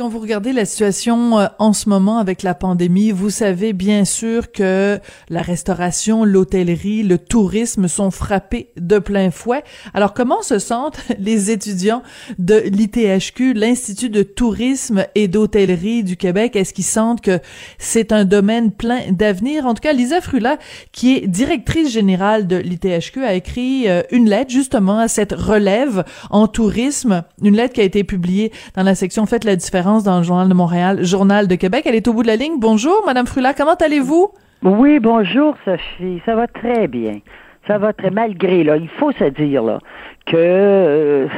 Quand 0.00 0.08
vous 0.08 0.18
regardez 0.18 0.52
la 0.52 0.64
situation 0.64 1.38
euh, 1.38 1.46
en 1.60 1.72
ce 1.72 1.88
moment 1.88 2.18
avec 2.18 2.42
la 2.42 2.54
pandémie, 2.54 3.12
vous 3.12 3.30
savez 3.30 3.72
bien 3.72 4.04
sûr 4.04 4.50
que 4.50 4.98
la 5.28 5.40
restauration, 5.40 6.24
l'hôtellerie, 6.24 7.04
le 7.04 7.16
tourisme 7.16 7.86
sont 7.86 8.10
frappés 8.10 8.72
de 8.76 8.98
plein 8.98 9.30
fouet. 9.30 9.62
Alors 9.94 10.12
comment 10.12 10.42
se 10.42 10.58
sentent 10.58 10.98
les 11.20 11.52
étudiants 11.52 12.02
de 12.40 12.56
l'ITHQ, 12.56 13.54
l'Institut 13.54 14.10
de 14.10 14.24
tourisme 14.24 15.06
et 15.14 15.28
d'hôtellerie 15.28 16.02
du 16.02 16.16
Québec? 16.16 16.56
Est-ce 16.56 16.74
qu'ils 16.74 16.82
sentent 16.82 17.20
que 17.20 17.38
c'est 17.78 18.10
un 18.10 18.24
domaine 18.24 18.72
plein 18.72 19.12
d'avenir? 19.12 19.64
En 19.64 19.74
tout 19.74 19.80
cas, 19.80 19.92
Lisa 19.92 20.20
Frula, 20.20 20.58
qui 20.90 21.18
est 21.18 21.28
directrice 21.28 21.92
générale 21.92 22.48
de 22.48 22.56
l'ITHQ, 22.56 23.24
a 23.24 23.34
écrit 23.34 23.88
euh, 23.88 24.02
une 24.10 24.28
lettre 24.28 24.50
justement 24.50 24.98
à 24.98 25.06
cette 25.06 25.34
relève 25.34 26.02
en 26.30 26.48
tourisme, 26.48 27.22
une 27.40 27.54
lettre 27.54 27.74
qui 27.74 27.80
a 27.80 27.84
été 27.84 28.02
publiée 28.02 28.50
dans 28.74 28.82
la 28.82 28.96
section 28.96 29.24
Faites 29.26 29.44
la 29.44 29.54
différence 29.54 29.83
dans 29.84 30.18
le 30.18 30.22
Journal 30.22 30.48
de 30.48 30.54
Montréal, 30.54 31.04
Journal 31.04 31.46
de 31.46 31.54
Québec. 31.56 31.82
Elle 31.84 31.94
est 31.94 32.08
au 32.08 32.14
bout 32.14 32.22
de 32.22 32.28
la 32.28 32.36
ligne. 32.36 32.58
Bonjour, 32.58 33.02
Madame 33.04 33.26
Frula, 33.26 33.52
comment 33.52 33.74
allez-vous? 33.74 34.28
Oui, 34.62 34.98
bonjour, 34.98 35.54
Sophie. 35.64 36.22
Ça 36.24 36.34
va 36.34 36.46
très 36.46 36.88
bien. 36.88 37.18
Ça 37.66 37.76
va 37.76 37.92
très 37.92 38.10
malgré 38.10 38.64
là, 38.64 38.76
il 38.78 38.88
faut 38.88 39.12
se 39.12 39.24
dire 39.24 39.62
là 39.62 39.78
que 40.26 40.36
euh, 40.36 41.28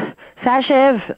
ça 0.45 0.55
achève. 0.55 1.01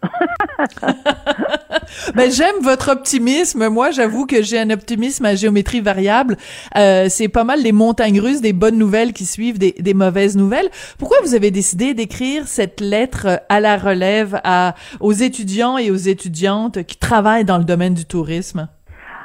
ben 2.14 2.30
j'aime 2.30 2.62
votre 2.62 2.92
optimisme. 2.92 3.68
Moi, 3.68 3.90
j'avoue 3.90 4.26
que 4.26 4.42
j'ai 4.42 4.58
un 4.58 4.70
optimisme 4.70 5.24
à 5.24 5.34
géométrie 5.34 5.80
variable. 5.80 6.36
Euh, 6.76 7.06
c'est 7.08 7.28
pas 7.28 7.44
mal 7.44 7.62
les 7.62 7.72
montagnes 7.72 8.20
russes, 8.20 8.40
des 8.40 8.52
bonnes 8.52 8.78
nouvelles 8.78 9.12
qui 9.12 9.24
suivent 9.24 9.58
des, 9.58 9.74
des 9.78 9.94
mauvaises 9.94 10.36
nouvelles. 10.36 10.68
Pourquoi 10.98 11.18
vous 11.22 11.34
avez 11.34 11.50
décidé 11.50 11.94
d'écrire 11.94 12.46
cette 12.46 12.80
lettre 12.80 13.42
à 13.48 13.60
la 13.60 13.76
relève 13.76 14.40
à 14.44 14.74
aux 15.00 15.12
étudiants 15.12 15.78
et 15.78 15.90
aux 15.90 15.96
étudiantes 15.96 16.84
qui 16.84 16.96
travaillent 16.96 17.44
dans 17.44 17.58
le 17.58 17.64
domaine 17.64 17.94
du 17.94 18.04
tourisme? 18.04 18.68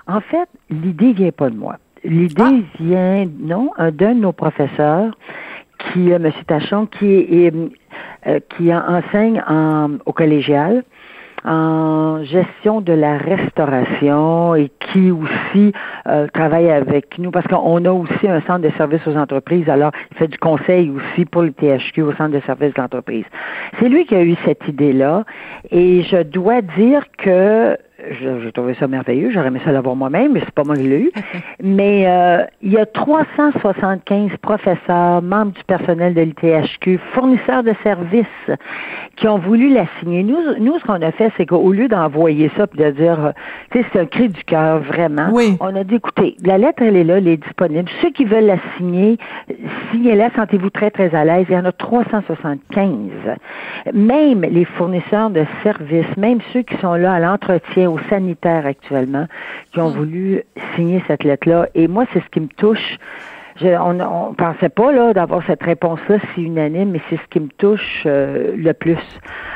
En 0.08 0.22
fait, 0.22 0.50
l'idée 0.70 1.14
vient 1.14 1.32
pas 1.32 1.50
de 1.50 1.56
moi. 1.56 1.78
L'idée 2.04 2.44
ah. 2.44 2.52
vient 2.80 3.26
non 3.40 3.72
d'un 3.78 4.16
de 4.16 4.20
nos 4.20 4.34
professeurs 4.34 5.16
qui, 5.92 6.12
euh, 6.12 6.16
M. 6.16 6.32
Tachon, 6.48 6.88
qui 6.88 7.06
est, 7.06 7.54
euh, 8.28 8.40
qui 8.56 8.74
enseigne 8.74 9.44
en, 9.48 9.98
au 10.06 10.14
collégial 10.14 10.84
en 11.46 12.24
gestion 12.24 12.82
de 12.82 12.94
la 12.94 13.18
restauration 13.18 14.56
et 14.56 14.72
qui 14.80 15.12
aussi 15.12 15.74
euh, 16.08 16.28
travaille 16.34 16.70
avec 16.70 17.18
nous 17.20 17.32
parce 17.32 17.46
qu'on 17.48 17.84
a 17.86 17.92
aussi 17.92 18.28
un 18.28 18.42
centre 18.42 18.62
de 18.62 18.72
services 18.78 19.06
aux 19.08 19.18
entreprises. 19.18 19.70
Alors, 19.70 19.92
il 20.12 20.18
fait 20.18 20.28
du 20.28 20.38
conseil 20.38 20.90
aussi 20.90 21.26
pour 21.26 21.42
le 21.42 21.52
THQ 21.52 22.02
au 22.02 22.14
centre 22.14 22.32
de 22.32 22.42
services 22.42 22.74
d'entreprise. 22.76 23.26
C'est 23.80 23.90
lui 23.90 24.06
qui 24.06 24.16
a 24.16 24.24
eu 24.24 24.36
cette 24.46 24.66
idée-là 24.68 25.26
et 25.70 26.04
je 26.04 26.24
dois 26.24 26.62
dire 26.62 27.04
que 27.18 27.78
j'ai 28.12 28.52
trouvé 28.52 28.76
ça 28.80 28.88
merveilleux. 28.88 29.32
J'aurais 29.32 29.48
aimé 29.48 29.62
ça 29.64 29.72
l'avoir 29.72 29.96
moi-même, 29.96 30.34
mais 30.34 30.42
c'est 30.42 30.54
pas 30.54 30.64
moi 30.64 30.76
qui 30.76 30.84
l'ai 30.84 31.00
eu. 31.00 31.12
mais 31.64 32.06
euh, 32.08 32.44
il 32.62 32.72
y 32.72 32.78
a 32.78 32.86
375 32.86 34.32
professeurs, 34.42 35.22
membres 35.22 35.54
du 35.54 35.64
personnel 35.64 36.14
de 36.14 36.22
l'ITHQ, 36.22 37.00
fournisseurs 37.14 37.64
de 37.64 37.74
services 37.84 38.26
qui 39.16 39.28
ont 39.28 39.38
voulu 39.38 39.70
la 39.70 39.86
signer. 40.00 40.24
Nous, 40.24 40.38
nous 40.60 40.80
ce 40.80 40.84
qu'on 40.84 41.02
a 41.02 41.12
fait, 41.12 41.32
c'est 41.38 41.46
qu'au 41.46 41.72
lieu 41.72 41.88
d'envoyer 41.88 42.52
ça 42.58 42.68
puis 42.68 42.80
de 42.80 42.90
dire, 42.92 43.26
euh, 43.26 43.32
tu 43.72 43.80
sais, 43.80 43.86
c'est 43.92 44.00
un 44.00 44.06
cri 44.06 44.30
du 44.30 44.44
cœur, 44.44 44.80
vraiment, 44.80 45.30
on 45.60 45.76
a 45.76 45.84
dit, 45.84 45.96
écoutez, 45.96 46.36
la 46.44 46.58
lettre, 46.58 46.82
elle 46.84 46.98
est 46.98 47.04
là, 47.04 47.18
elle 47.18 47.28
est 47.28 47.38
disponible. 47.38 47.90
Ceux 48.02 48.12
qui 48.12 48.26
veulent 48.26 48.46
la 48.46 48.58
signer, 48.78 49.18
signez-la, 49.92 50.30
sentez-vous 50.36 50.70
très, 50.70 50.92
très 50.92 51.14
à 51.16 51.24
l'aise. 51.24 51.46
Il 51.50 51.54
y 51.54 51.58
en 51.58 51.66
a 51.66 51.72
375. 51.72 52.90
Même 53.94 54.42
les 54.42 54.66
fournisseurs 54.66 55.30
de 55.30 55.46
services, 55.62 56.18
même 56.18 56.40
ceux 56.52 56.62
qui 56.62 56.76
sont 56.78 56.96
là 56.96 57.14
à 57.14 57.20
l'entretien, 57.20 57.90
sanitaires 58.10 58.66
actuellement 58.66 59.28
qui 59.72 59.80
ont 59.80 59.90
hmm. 59.90 59.98
voulu 59.98 60.44
signer 60.76 61.04
cette 61.08 61.24
lettre-là. 61.24 61.68
Et 61.76 61.88
moi, 61.88 62.06
c'est 62.14 62.20
ce 62.20 62.30
qui 62.30 62.40
me 62.40 62.48
touche. 62.48 62.98
on 63.62 63.94
ne 63.94 64.36
pensait 64.36 64.70
pas 64.70 64.92
là 64.92 65.14
d'avoir 65.14 65.46
cette 65.46 65.64
réponse-là 65.64 66.18
si 66.34 66.44
unanime, 66.44 66.92
mais 66.92 67.02
c'est 67.10 67.18
ce 67.18 67.28
qui 67.30 67.40
me 67.40 67.50
touche 67.58 68.04
euh, 68.06 68.56
le 68.56 68.74
plus. 68.74 68.98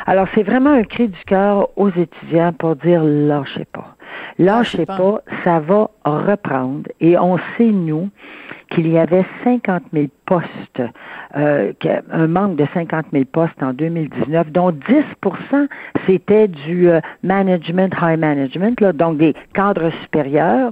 Alors, 0.06 0.28
c'est 0.34 0.44
vraiment 0.44 0.72
un 0.72 0.84
cri 0.84 1.07
du 1.07 1.23
cœur 1.25 1.69
aux 1.75 1.89
étudiants 1.89 2.53
pour 2.53 2.75
dire 2.75 3.03
lâchez 3.03 3.66
pas. 3.66 3.95
Lâchez 4.39 4.85
pas, 4.85 5.22
ça 5.44 5.59
va 5.59 5.89
reprendre. 6.06 6.89
Et 7.01 7.17
on 7.17 7.38
sait, 7.57 7.72
nous, 7.72 8.09
qu'il 8.69 8.88
y 8.88 8.97
avait 8.97 9.25
50 9.44 9.83
000 9.94 10.07
postes, 10.25 10.81
euh, 11.35 11.73
un 12.11 12.28
manque 12.28 12.55
de 12.55 12.66
50 12.73 13.07
000 13.11 13.25
postes 13.25 13.61
en 13.61 13.73
2019, 13.73 14.51
dont 14.51 14.72
10% 14.72 15.67
c'était 16.05 16.47
du 16.47 16.89
euh, 16.89 17.00
management, 17.23 17.94
high 18.01 18.19
management, 18.19 18.79
là, 18.81 18.94
donc 18.94 19.17
des 19.17 19.35
cadres 19.53 19.91
supérieurs. 20.03 20.72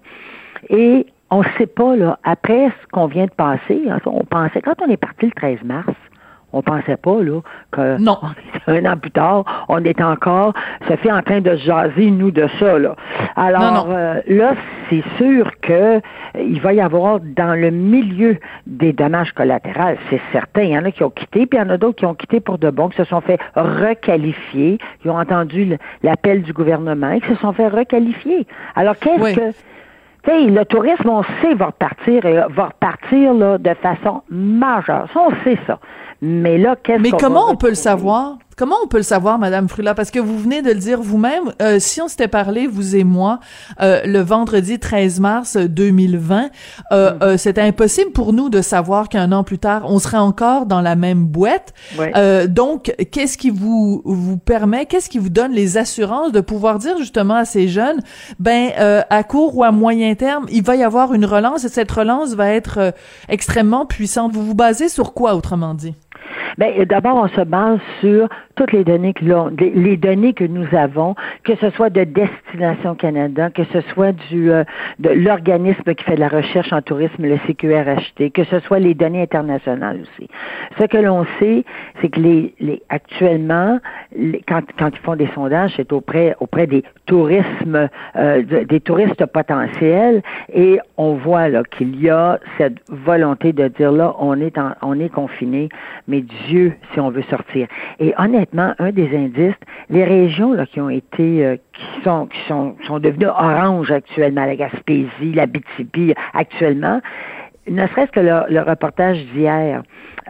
Et 0.70 1.06
on 1.30 1.40
ne 1.40 1.48
sait 1.58 1.68
pas, 1.68 1.96
là, 1.96 2.20
après 2.24 2.70
ce 2.70 2.88
qu'on 2.92 3.08
vient 3.08 3.26
de 3.26 3.32
passer, 3.32 3.84
hein, 3.90 4.00
on 4.06 4.24
pensait, 4.24 4.62
quand 4.62 4.82
on 4.82 4.90
est 4.90 4.98
parti 4.98 5.26
le 5.26 5.32
13 5.32 5.64
mars, 5.64 5.94
on 6.56 6.62
pensait 6.62 6.98
pas 6.98 7.22
là 7.22 7.42
que 7.72 7.98
non. 8.00 8.18
un 8.68 8.86
an 8.86 8.98
plus 8.98 9.12
tard, 9.12 9.66
on 9.70 9.84
est 9.84 10.02
encore 10.02 10.54
ça 10.88 10.98
fait 10.98 11.12
en 11.12 11.22
train 11.22 11.42
de 11.42 11.56
jaser 11.56 12.10
nous 12.12 12.32
de 12.32 12.48
ça 12.60 12.80
là. 12.80 12.96
Alors 13.36 13.88
euh, 13.90 14.22
là, 14.28 14.54
c'est 14.90 15.04
sûr 15.18 15.52
que 15.62 15.74
euh, 15.74 16.00
il 16.36 16.62
va 16.62 16.74
y 16.74 16.82
avoir 16.82 17.20
dans 17.20 17.60
le 17.60 17.72
milieu 17.72 18.38
des 18.66 18.94
dommages 18.94 19.32
collatéraux, 19.34 19.98
c'est 20.10 20.22
certain. 20.32 20.62
Il 20.64 20.72
y 20.72 20.78
en 20.78 20.86
a 20.86 20.92
qui 20.92 21.04
ont 21.04 21.10
quitté, 21.10 21.46
puis 21.46 21.60
il 21.60 21.62
y 21.62 21.66
en 21.66 21.70
a 21.70 21.78
d'autres 21.78 21.98
qui 21.98 22.06
ont 22.06 22.14
quitté 22.16 22.40
pour 22.40 22.58
de 22.58 22.70
bon, 22.70 22.90
qui 22.90 22.98
se 22.98 23.04
sont 23.04 23.22
fait 23.22 23.40
requalifier, 23.56 24.78
qui 25.02 25.10
ont 25.10 25.18
entendu 25.18 25.78
l'appel 26.04 26.42
du 26.42 26.54
gouvernement 26.54 27.12
et 27.12 27.22
qui 27.22 27.28
se 27.28 27.36
sont 27.36 27.54
fait 27.54 27.68
requalifier. 27.68 28.48
Alors 28.76 28.96
qu'est-ce 28.98 29.36
que 29.36 29.56
le 30.28 30.64
tourisme, 30.66 31.10
on 31.10 31.24
sait, 31.42 31.54
va 31.56 31.68
repartir 31.68 32.26
et 32.26 32.36
va 32.50 32.66
repartir 32.66 33.34
là, 33.34 33.58
de 33.58 33.74
façon 33.76 34.22
majeure. 34.30 35.08
Ça, 35.14 35.20
on 35.28 35.44
sait 35.44 35.58
ça. 35.68 35.80
Mais 36.22 36.58
là, 36.58 36.76
qu'est-ce 36.82 37.02
Mais 37.02 37.12
comment 37.12 37.50
on 37.50 37.56
peut 37.56 37.70
le 37.70 37.76
savoir? 37.76 38.38
Comment 38.58 38.78
on 38.82 38.88
peut 38.88 38.98
le 38.98 39.04
savoir, 39.04 39.38
Madame 39.38 39.68
Frula? 39.68 39.94
Parce 39.94 40.12
que 40.12 40.20
vous 40.20 40.40
venez 40.40 40.62
de 40.62 40.70
le 40.70 40.80
dire 40.80 41.02
vous-même. 41.02 41.52
Euh, 41.62 41.78
si 41.80 42.02
on 42.02 42.08
s'était 42.08 42.30
parlé, 42.30 42.68
vous 42.68 42.96
et 42.96 43.04
moi, 43.04 43.42
euh, 43.82 44.02
le 44.06 44.20
vendredi 44.20 44.80
13 44.80 45.20
mars 45.20 45.58
2020, 45.58 46.50
euh, 46.92 47.12
mm. 47.12 47.18
euh, 47.22 47.38
c'était 47.38 47.62
impossible 47.62 48.12
pour 48.12 48.32
nous 48.32 48.48
de 48.48 48.62
savoir 48.62 49.10
qu'un 49.10 49.34
an 49.34 49.44
plus 49.44 49.60
tard, 49.60 49.84
on 49.86 50.00
serait 50.00 50.18
encore 50.18 50.68
dans 50.68 50.80
la 50.80 50.96
même 50.96 51.26
boîte. 51.26 51.74
donc, 52.48 52.96
qu'est-ce 53.12 53.38
qui 53.38 53.50
vous 53.50 54.02
vous 54.06 54.38
permet, 54.38 54.86
qu'est-ce 54.86 55.10
qui 55.10 55.18
vous 55.18 55.30
donne 55.30 55.52
les 55.52 55.78
assurances 55.78 56.32
de 56.32 56.40
pouvoir 56.40 56.80
dire 56.80 56.98
justement 56.98 57.36
à 57.36 57.44
ces 57.44 57.68
jeunes, 57.68 58.00
ben 58.40 58.72
à 59.10 59.24
court 59.24 59.58
ou 59.58 59.64
à 59.64 59.72
moyen 59.72 60.16
terme, 60.16 60.46
il 60.50 60.64
va 60.64 60.78
y 60.78 60.84
avoir 60.84 61.14
une 61.14 61.26
relance 61.26 61.66
et 61.66 61.70
cette 61.70 61.92
relance 61.92 62.36
va 62.36 62.52
être 62.52 62.94
extrêmement 63.28 63.86
puissante. 63.86 64.34
Vous 64.34 64.46
vous 64.46 64.56
basez 64.56 64.88
sur 64.88 65.14
quoi, 65.14 65.36
autrement 65.36 65.74
dit? 65.74 65.94
Ben, 66.58 66.84
d'abord, 66.86 67.16
on 67.18 67.28
se 67.30 67.42
base 67.42 67.80
sur 68.00 68.28
toutes 68.56 68.72
les 68.72 68.84
données 68.84 69.14
que 69.14 69.26
les 69.60 69.98
données 69.98 70.34
que 70.34 70.46
nous 70.46 70.68
avons, 70.76 71.16
que 71.44 71.56
ce 71.56 71.70
soit 71.72 71.90
de 71.90 72.04
Destination 72.04 72.96
Canada, 72.96 73.50
que 73.50 73.64
ce 73.74 73.82
soit 73.94 74.14
du 74.30 74.52
euh, 74.52 74.64
de 75.00 75.10
l'organisme 75.10 75.94
qui 75.94 76.04
fait 76.04 76.16
de 76.16 76.20
la 76.22 76.30
recherche 76.30 76.72
en 76.72 76.82
tourisme, 76.82 77.24
le 77.24 77.38
CQRHT, 77.38 78.32
que 78.32 78.44
ce 78.46 78.60
soit 78.60 78.80
les 78.80 78.94
données 78.94 79.22
internationales 79.22 80.02
aussi. 80.02 80.30
Ce 80.80 80.86
que 80.86 80.98
l'on 80.98 81.26
sait, 81.40 81.66
c'est 82.02 82.10
que 82.10 82.20
les, 82.20 82.54
les 82.60 82.82
actuellement, 82.90 83.80
quand, 84.48 84.62
quand 84.78 84.90
ils 84.94 85.00
font 85.00 85.16
des 85.16 85.30
sondages, 85.36 85.74
c'est 85.76 85.92
auprès 85.92 86.36
auprès 86.40 86.68
des 86.68 86.84
tourismes, 87.06 87.90
euh, 88.16 88.64
des 88.66 88.80
touristes 88.80 89.26
potentiels, 89.26 90.22
et 90.54 90.80
on 90.98 91.14
voit 91.14 91.50
là 91.50 91.64
qu'il 91.64 92.02
y 92.02 92.10
a 92.10 92.40
cette 92.58 92.78
volonté 92.90 93.54
de 93.54 93.68
dire 93.68 93.92
là, 93.92 94.16
on 94.20 94.40
est 94.40 94.58
en, 94.58 94.72
on 94.82 95.00
est 95.00 95.10
confiné, 95.10 95.70
mais 96.08 96.24
Dieu, 96.48 96.74
si 96.94 97.00
on 97.00 97.10
veut 97.10 97.24
sortir. 97.30 97.68
Et 98.00 98.14
honnêtement, 98.18 98.74
un 98.80 98.92
des 98.92 99.16
indices, 99.16 99.56
les 99.90 100.04
régions 100.04 100.54
là, 100.54 100.66
qui 100.66 100.82
ont 100.82 100.90
été, 100.90 101.46
euh, 101.46 101.58
qui 101.74 102.04
sont, 102.04 102.28
qui 102.28 102.40
sont, 102.48 102.76
sont 102.86 103.00
devenues 103.00 103.28
oranges 103.28 103.92
actuellement, 103.92 104.46
la 104.46 104.56
Gaspésie, 104.56 105.34
la 105.34 105.46
BTB 105.46 106.14
actuellement, 106.34 107.02
ne 107.68 107.88
serait-ce 107.88 108.12
que 108.12 108.20
le, 108.20 108.62
reportage 108.62 109.18
d'hier 109.34 109.82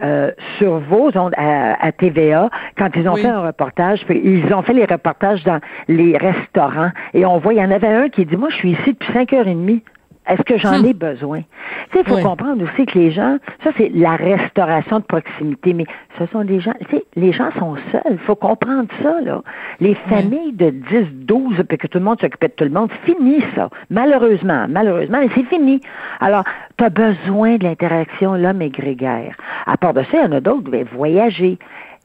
euh, 0.02 0.30
sur 0.58 0.78
vos 0.78 1.10
ondes 1.16 1.34
à, 1.36 1.92
TVA, 1.92 2.50
quand 2.78 2.90
ils 2.96 3.08
ont 3.08 3.16
fait 3.16 3.28
un 3.28 3.46
reportage, 3.46 4.04
ils 4.08 4.52
ont 4.54 4.62
fait 4.62 4.72
les 4.72 4.84
reportages 4.84 5.44
dans 5.44 5.60
les 5.88 6.16
restaurants 6.16 6.90
et 7.14 7.26
on 7.26 7.38
voit, 7.38 7.54
il 7.54 7.58
y 7.58 7.64
en 7.64 7.70
avait 7.70 7.88
un 7.88 8.08
qui 8.08 8.24
dit, 8.24 8.36
moi 8.36 8.48
je 8.50 8.56
suis 8.56 8.70
ici 8.72 8.92
depuis 8.92 9.12
cinq 9.12 9.32
heures 9.32 9.48
et 9.48 9.54
demie. 9.54 9.82
Est-ce 10.26 10.42
que 10.42 10.58
j'en 10.58 10.82
ai 10.82 10.92
besoin? 10.92 11.42
Tu 11.90 11.98
sais, 11.98 12.04
il 12.04 12.08
faut 12.08 12.28
comprendre 12.28 12.62
aussi 12.64 12.86
que 12.86 12.98
les 12.98 13.12
gens, 13.12 13.38
ça 13.62 13.70
c'est 13.76 13.90
la 13.94 14.16
restauration 14.16 14.98
de 14.98 15.04
proximité, 15.04 15.72
mais 15.72 15.84
ce 16.18 16.26
sont 16.26 16.44
des 16.44 16.58
gens, 16.58 16.74
tu 16.88 16.96
sais, 16.96 17.04
les 17.14 17.32
gens 17.32 17.50
sont 17.58 17.76
seuls. 17.92 18.02
Il 18.10 18.18
faut 18.18 18.34
comprendre 18.34 18.88
ça, 19.02 19.20
là. 19.20 19.42
Les 19.78 19.94
familles 19.94 20.52
de 20.52 20.70
10, 20.70 21.26
12, 21.26 21.62
puis 21.68 21.78
que 21.78 21.86
tout 21.86 21.98
le 21.98 22.04
monde 22.04 22.20
s'occupait 22.20 22.48
de 22.48 22.54
tout 22.54 22.64
le 22.64 22.70
monde, 22.70 22.90
fini 23.04 23.42
ça. 23.54 23.70
Malheureusement, 23.90 24.66
malheureusement, 24.68 25.18
mais 25.20 25.30
c'est 25.34 25.44
fini. 25.44 25.80
Alors, 26.20 26.44
tu 26.76 26.84
as 26.84 26.90
besoin 26.90 27.56
de 27.56 27.64
l'interaction, 27.64 28.34
l'homme 28.34 28.62
est 28.62 28.70
grégaire. 28.70 29.36
À 29.66 29.76
part 29.76 29.94
de 29.94 30.02
ça, 30.02 30.08
il 30.14 30.20
y 30.20 30.26
en 30.26 30.32
a 30.32 30.40
d'autres 30.40 30.64
qui 30.64 30.70
veulent 30.70 30.88
voyager. 30.92 31.58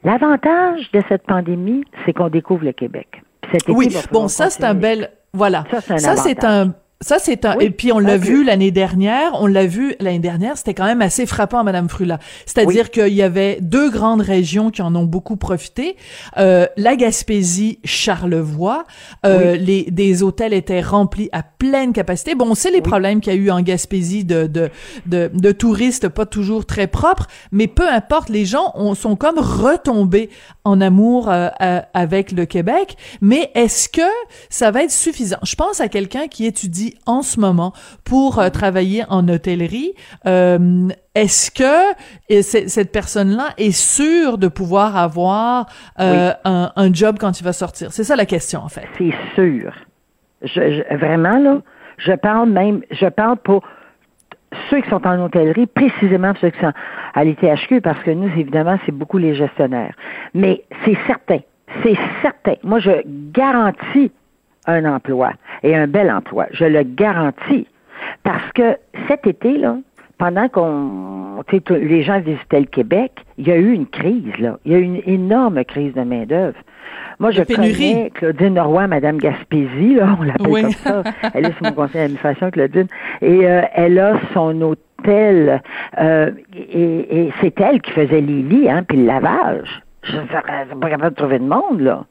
L'avantage 0.03 0.91
de 0.91 1.01
cette 1.09 1.23
pandémie, 1.23 1.83
c'est 2.05 2.13
qu'on 2.13 2.29
découvre 2.29 2.65
le 2.65 2.71
Québec. 2.71 3.21
oui, 3.67 3.95
bon, 4.11 4.27
ça 4.27 4.49
c'est 4.49 4.63
un 4.63 4.73
bel 4.73 5.09
Voilà. 5.33 5.63
Ça, 5.71 5.81
c'est 5.81 5.93
un, 5.93 5.97
ça, 5.97 6.73
c'est 7.19 7.45
un. 7.45 7.57
et 7.59 7.71
puis 7.71 7.91
on 7.91 7.99
l'a 7.99 8.17
vu 8.17 8.43
l'année 8.43 8.71
dernière. 8.71 9.31
On 9.41 9.47
l'a 9.47 9.65
vu 9.65 9.95
l'année 9.99 10.19
dernière. 10.19 10.57
C'était 10.57 10.73
quand 10.73 10.85
même 10.85 11.01
assez 11.01 11.25
frappant, 11.25 11.63
Madame 11.63 11.89
Frula. 11.89 12.19
C'est-à-dire 12.45 12.91
qu'il 12.91 13.13
y 13.13 13.23
avait 13.23 13.57
deux 13.61 13.89
grandes 13.89 14.21
régions 14.21 14.71
qui 14.71 14.81
en 14.81 14.95
ont 14.95 15.05
beaucoup 15.05 15.35
profité. 15.35 15.97
Euh, 16.37 16.67
la 16.77 16.95
Gaspésie, 16.95 17.79
Charlevoix. 17.83 18.85
Euh, 19.25 19.55
les 19.55 19.89
des 19.89 20.23
hôtels 20.23 20.53
étaient 20.53 20.81
remplis 20.81 21.29
à 21.31 21.43
pleine 21.43 21.93
capacité. 21.93 22.35
Bon, 22.35 22.47
on 22.51 22.55
sait 22.55 22.71
les 22.71 22.81
problèmes 22.81 23.19
qu'il 23.19 23.33
y 23.33 23.35
a 23.35 23.39
eu 23.39 23.51
en 23.51 23.61
Gaspésie 23.61 24.23
de, 24.23 24.47
de 24.47 24.69
de, 25.05 25.31
de 25.33 25.51
touristes 25.51 26.07
pas 26.07 26.25
toujours 26.25 26.65
très 26.65 26.87
propres, 26.87 27.27
mais 27.51 27.67
peu 27.67 27.87
importe. 27.89 28.29
Les 28.29 28.45
gens 28.45 28.71
ont, 28.75 28.93
sont 28.93 29.15
comme 29.15 29.39
retombés 29.39 30.29
en 30.63 30.79
amour 30.81 31.29
euh, 31.29 31.49
avec 31.93 32.31
le 32.31 32.45
Québec. 32.45 32.95
Mais 33.21 33.51
est-ce 33.55 33.89
que 33.89 34.01
ça 34.49 34.71
va 34.71 34.83
être 34.83 34.91
suffisant? 34.91 35.37
Je 35.43 35.55
pense 35.55 35.81
à 35.81 35.87
quelqu'un 35.87 36.27
qui 36.27 36.45
étudie 36.45 36.90
en 37.05 37.21
ce 37.21 37.39
moment 37.39 37.73
pour 38.03 38.39
euh, 38.39 38.49
travailler 38.49 39.03
en 39.09 39.27
hôtellerie. 39.27 39.93
Euh, 40.25 40.87
est-ce 41.15 41.51
que 41.51 42.41
cette 42.41 42.91
personne-là 42.91 43.49
est 43.57 43.71
sûre 43.71 44.37
de 44.37 44.47
pouvoir 44.47 44.95
avoir 44.95 45.65
euh, 45.99 46.31
un, 46.45 46.93
job 46.93 47.17
quand 47.19 47.39
il 47.39 47.43
va 47.43 47.53
sortir? 47.53 47.91
C'est 47.91 48.03
ça 48.03 48.15
la 48.15 48.25
question, 48.25 48.61
en 48.61 48.69
fait. 48.69 48.87
C'est 48.97 49.13
sûr. 49.35 49.73
Je, 50.43 50.95
vraiment, 50.95 51.37
là, 51.37 51.61
je 51.97 52.13
parle 52.13 52.49
même, 52.49 52.81
je 52.91 53.07
parle 53.07 53.37
pour 53.37 53.63
ceux 54.69 54.81
qui 54.81 54.89
sont 54.89 55.05
en 55.05 55.23
hôtellerie, 55.25 55.67
précisément 55.67 56.33
ceux 56.39 56.49
qui 56.49 56.59
sont 56.59 56.73
à 57.13 57.23
l'ITHQ, 57.23 57.81
parce 57.81 58.01
que 58.03 58.11
nous, 58.11 58.27
évidemment, 58.37 58.77
c'est 58.85 58.91
beaucoup 58.91 59.17
les 59.17 59.35
gestionnaires. 59.35 59.95
Mais 60.33 60.63
c'est 60.85 60.97
certain, 61.07 61.39
c'est 61.83 61.97
certain. 62.21 62.55
Moi, 62.63 62.79
je 62.79 62.91
garantis 63.31 64.11
un 64.67 64.85
emploi 64.85 65.31
et 65.63 65.75
un 65.75 65.87
bel 65.87 66.11
emploi. 66.11 66.47
Je 66.51 66.65
le 66.65 66.83
garantis. 66.83 67.67
Parce 68.23 68.51
que 68.53 68.77
cet 69.07 69.27
été, 69.27 69.57
là, 69.57 69.77
pendant 70.17 70.47
qu'on 70.49 71.43
les 71.69 72.03
gens 72.03 72.19
visitaient 72.19 72.59
le 72.59 72.65
Québec, 72.65 73.11
il 73.37 73.47
y 73.47 73.51
a 73.51 73.55
eu 73.55 73.71
une 73.71 73.87
crise, 73.87 74.37
là. 74.39 74.59
Il 74.65 74.71
y 74.71 74.75
a 74.75 74.77
eu 74.77 74.83
une 74.83 75.01
énorme 75.05 75.63
crise 75.65 75.93
de 75.93 76.01
main-d'œuvre. 76.01 76.57
Moi, 77.19 77.31
je 77.31 77.43
connais 77.43 78.11
Claudine 78.13 78.59
Roy, 78.59 78.87
Madame 78.87 79.17
Gaspésie, 79.17 79.95
là, 79.95 80.15
on 80.19 80.23
l'appelle 80.23 80.63
comme 80.63 80.71
ça. 80.71 81.03
Elle 81.33 81.45
est 81.47 81.53
sur 81.53 81.63
mon 81.63 81.71
conseil 81.71 82.01
d'administration, 82.01 82.51
Claudine. 82.51 82.87
Et 83.21 83.47
euh, 83.47 83.61
elle 83.73 83.99
a 83.99 84.19
son 84.33 84.61
hôtel, 84.61 85.61
euh, 85.99 86.31
et, 86.55 87.25
et 87.25 87.33
c'est 87.41 87.59
elle 87.59 87.81
qui 87.81 87.91
faisait 87.91 88.21
les 88.21 88.41
lits, 88.41 88.69
hein, 88.69 88.83
puis 88.87 88.97
le 88.97 89.05
lavage. 89.05 89.81
Je 90.03 90.17
ne 90.17 90.79
pas 90.79 90.89
capable 90.89 91.11
de 91.11 91.15
trouver 91.15 91.39
de 91.39 91.45
monde, 91.45 91.79
là. 91.79 92.05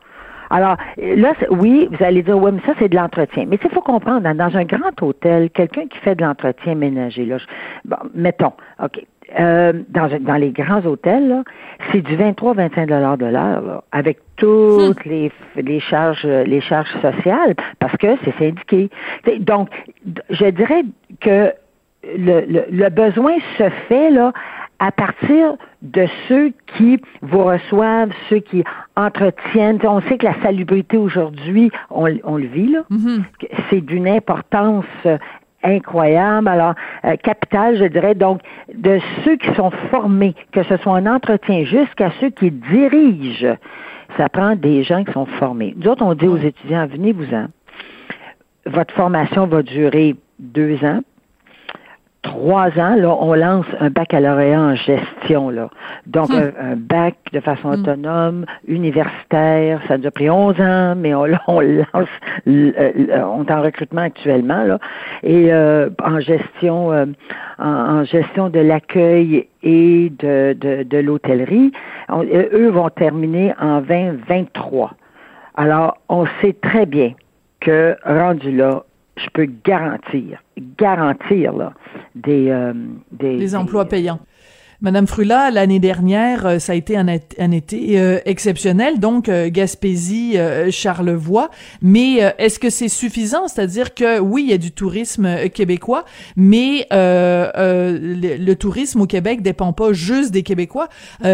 Alors, 0.51 0.77
là, 0.99 1.33
oui, 1.51 1.89
vous 1.91 2.05
allez 2.05 2.23
dire, 2.23 2.37
oui, 2.37 2.51
mais 2.53 2.61
ça, 2.67 2.73
c'est 2.79 2.89
de 2.89 2.97
l'entretien. 2.97 3.47
Mais 3.49 3.59
il 3.63 3.71
faut 3.71 3.81
comprendre, 3.81 4.21
dans 4.35 4.57
un 4.57 4.65
grand 4.65 5.01
hôtel, 5.03 5.51
quelqu'un 5.51 5.87
qui 5.87 5.99
fait 5.99 6.17
de 6.17 6.25
l'entretien 6.25 6.75
ménager, 6.75 7.25
là, 7.25 7.39
bon, 7.85 7.97
mettons, 8.15 8.53
OK, 8.83 9.05
euh, 9.39 9.73
dans, 9.91 10.09
dans 10.21 10.35
les 10.35 10.51
grands 10.51 10.85
hôtels, 10.85 11.45
c'est 11.93 12.03
du 12.03 12.17
23-25 12.17 12.87
dollars 12.87 13.17
de 13.17 13.27
l'heure, 13.27 13.85
avec 13.93 14.19
toutes 14.37 15.07
hmm. 15.07 15.09
les, 15.09 15.33
les 15.57 15.81
charges 15.81 16.27
les 16.27 16.61
charges 16.61 16.93
sociales, 17.01 17.55
parce 17.79 17.97
que 17.97 18.09
c'est 18.25 18.37
syndiqué. 18.39 18.91
Donc, 19.39 19.69
je 20.31 20.47
dirais 20.47 20.83
que 21.21 21.53
le, 22.03 22.41
le, 22.41 22.65
le 22.71 22.89
besoin 22.89 23.35
se 23.57 23.69
fait 23.89 24.11
là 24.11 24.33
à 24.81 24.91
partir 24.91 25.55
de 25.83 26.07
ceux 26.29 26.53
qui 26.77 27.01
vous 27.23 27.45
reçoivent, 27.45 28.13
ceux 28.29 28.41
qui 28.41 28.65
entretiennent. 28.97 29.79
On 29.85 30.01
sait 30.03 30.19
que 30.19 30.27
la 30.27 30.41
salubrité 30.43 30.97
aujourd'hui, 30.97 31.71
on, 31.91 32.07
le 32.07 32.47
vit, 32.47 32.69
là. 32.69 32.83
Mm-hmm. 32.91 33.23
C'est 33.71 33.81
d'une 33.81 34.09
importance 34.09 34.85
euh, 35.07 35.17
incroyable. 35.63 36.49
Alors, 36.49 36.75
euh, 37.05 37.17
capital, 37.17 37.77
je 37.77 37.85
dirais, 37.85 38.15
donc, 38.15 38.41
de 38.75 38.99
ceux 39.25 39.37
qui 39.37 39.53
sont 39.55 39.71
formés, 39.91 40.35
que 40.53 40.63
ce 40.65 40.77
soit 40.79 40.93
en 40.93 41.07
entretien 41.07 41.65
jusqu'à 41.65 42.11
ceux 42.21 42.31
qui 42.31 42.51
dirigent, 42.51 43.57
ça 44.17 44.29
prend 44.29 44.57
des 44.57 44.83
gens 44.83 45.05
qui 45.05 45.13
sont 45.13 45.27
formés. 45.27 45.75
Nous 45.77 45.89
autres, 45.89 46.05
on 46.05 46.15
dit 46.15 46.27
aux 46.27 46.37
étudiants, 46.37 46.87
venez-vous-en. 46.87 47.47
Votre 48.67 48.95
formation 48.95 49.47
va 49.47 49.63
durer 49.63 50.17
deux 50.39 50.85
ans, 50.85 51.01
trois 52.23 52.69
ans, 52.79 52.97
là, 52.97 53.17
on 53.19 53.35
lance 53.35 53.67
un 53.81 53.91
baccalauréat 53.91 54.61
en 54.61 54.75
gestion, 54.75 55.51
là. 55.51 55.71
Donc, 56.07 56.29
hmm. 56.29 56.53
un, 56.61 56.77
bac 56.77 57.15
de 57.33 57.41
façon 57.41 57.69
hmm. 57.69 57.81
autonome, 57.81 58.47
universitaire, 58.67 59.81
ça 59.89 59.97
nous 59.99 60.07
a 60.07 60.11
pris 60.11 60.29
11 60.29 60.61
ans, 60.61 60.95
mais 60.97 61.15
on, 61.15 61.27
on 61.49 61.61
lance, 61.61 62.09
on 62.47 63.45
est 63.45 63.53
en 63.53 63.63
recrutement 63.63 64.03
actuellement, 64.03 64.65
là, 64.65 64.79
et 65.23 65.53
euh, 65.53 65.89
en 66.03 66.21
gestion, 66.21 66.93
euh, 66.93 67.07
en, 67.59 68.05
gestion 68.05 68.51
de 68.51 68.61
l'accueil 68.61 69.49
et 69.63 70.11
de, 70.19 70.55
de, 70.59 70.83
de 70.83 70.99
l'hôtellerie. 70.99 71.73
Eux 72.13 72.71
vont 72.71 72.91
terminer 72.91 73.55
en 73.61 73.81
2023. 73.81 74.93
Alors, 75.55 75.99
on 76.09 76.27
sait 76.41 76.57
très 76.61 76.87
bien 76.87 77.13
que 77.61 77.97
rendu 78.05 78.57
là, 78.57 78.83
je 79.25 79.31
peux 79.33 79.49
garantir, 79.65 80.43
garantir 80.79 81.53
là, 81.53 81.73
des, 82.15 82.49
euh, 82.51 82.73
des, 83.13 83.55
emplois 83.55 83.87
payants. 83.87 84.21
Madame 84.83 85.07
Frula, 85.07 85.51
l'année 85.51 85.79
dernière, 85.79 86.47
euh, 86.47 86.59
ça 86.59 86.73
a 86.73 86.75
été 86.75 86.97
un, 86.97 87.07
été 87.07 88.01
euh, 88.01 88.19
exceptionnel, 88.25 88.99
donc 88.99 89.29
Gaspésie, 89.29 90.39
Charlevoix. 90.71 91.51
Mais 91.83 92.33
est-ce 92.39 92.59
que 92.59 92.71
c'est 92.71 92.89
suffisant? 92.89 93.47
C'est-à-dire 93.47 93.95
que 93.95 94.19
oui, 94.21 94.45
il 94.47 94.51
y 94.51 94.55
a 94.55 94.59
du 94.59 94.73
tourisme 94.73 95.49
québécois, 95.51 96.05
mais 96.35 96.87
le, 96.91 98.37
le, 98.39 98.55
tourisme 98.55 99.03
au 99.03 99.07
Québec 99.07 99.43
dépend 99.43 99.75
pas 99.75 99.93
juste 99.93 100.33
des 100.33 100.43
Québécois. 100.43 100.89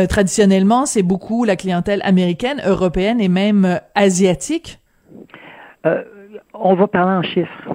traditionnellement, 0.09 0.87
c'est 0.87 1.03
beaucoup 1.05 1.44
la 1.44 1.55
clientèle 1.55 2.00
américaine, 2.03 2.61
européenne 2.67 3.21
et 3.21 3.29
même 3.29 3.81
asiatique 3.94 4.81
on 6.55 6.75
va 6.75 6.87
parler 6.87 7.17
en 7.17 7.23
chiffres. 7.23 7.69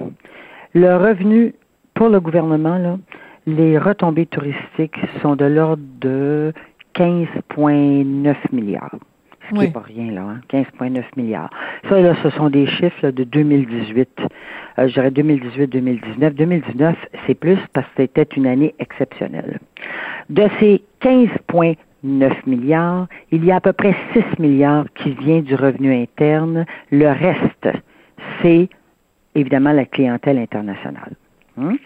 Le 0.74 0.96
revenu 0.96 1.54
pour 1.94 2.08
le 2.08 2.20
gouvernement, 2.20 2.78
là, 2.78 2.98
les 3.46 3.78
retombées 3.78 4.26
touristiques 4.26 4.98
sont 5.20 5.36
de 5.36 5.44
l'ordre 5.44 5.82
de 6.00 6.52
15,9 6.94 8.36
milliards. 8.52 8.96
Ce 9.48 9.54
qui 9.54 9.60
n'est 9.60 9.70
pas 9.70 9.80
rien, 9.80 10.12
là, 10.12 10.36
15,9 10.50 10.98
hein. 10.98 11.02
milliards. 11.16 11.50
Ça, 11.88 12.00
là, 12.00 12.14
ce 12.22 12.30
sont 12.30 12.48
des 12.48 12.66
chiffres 12.66 13.10
de 13.10 13.24
2018. 13.24 14.08
Euh, 14.78 14.88
je 14.88 14.92
dirais 14.94 15.10
2018-2019. 15.10 16.30
2019, 16.30 16.96
c'est 17.26 17.34
plus 17.34 17.58
parce 17.72 17.86
que 17.88 18.02
c'était 18.02 18.28
une 18.36 18.46
année 18.46 18.74
exceptionnelle. 18.78 19.58
De 20.30 20.48
ces 20.60 20.82
15,9 21.02 21.76
milliards, 22.46 23.08
il 23.32 23.44
y 23.44 23.50
a 23.50 23.56
à 23.56 23.60
peu 23.60 23.72
près 23.72 23.94
6 24.12 24.38
milliards 24.38 24.86
qui 24.94 25.10
vient 25.10 25.40
du 25.40 25.56
revenu 25.56 25.92
interne. 25.92 26.64
Le 26.90 27.08
reste, 27.08 27.68
c'est 28.40 28.68
évidemment 29.34 29.72
la 29.72 29.84
clientèle 29.84 30.38
internationale. 30.38 31.12
Hein? 31.60 31.76